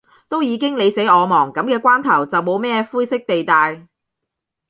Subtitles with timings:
[0.29, 3.87] 都已經你死我亡，噉嘅關頭，就冇咩灰色地帶